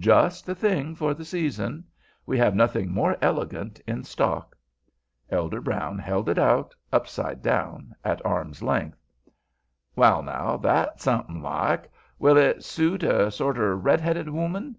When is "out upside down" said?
6.40-7.94